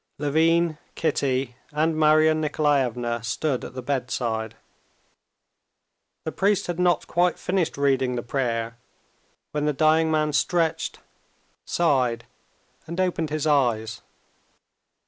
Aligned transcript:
Levin, 0.17 0.79
Kitty, 0.95 1.55
and 1.71 1.95
Marya 1.95 2.33
Nikolaevna 2.33 3.23
stood 3.23 3.63
at 3.63 3.75
the 3.75 3.83
bedside. 3.83 4.55
The 6.25 6.31
priest 6.31 6.65
had 6.65 6.79
not 6.79 7.05
quite 7.05 7.37
finished 7.37 7.77
reading 7.77 8.15
the 8.15 8.23
prayer 8.23 8.77
when 9.51 9.65
the 9.65 9.73
dying 9.73 10.09
man 10.09 10.33
stretched, 10.33 10.97
sighed, 11.65 12.25
and 12.87 12.99
opened 12.99 13.29
his 13.29 13.45
eyes. 13.45 14.01